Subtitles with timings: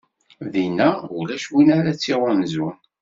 [0.53, 2.77] Dinna ulac win ara tt-iɣunzun.